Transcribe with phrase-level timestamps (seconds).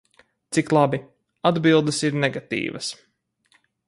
[0.55, 0.99] Cik labi,
[1.49, 2.89] atbildes ir negatīvas.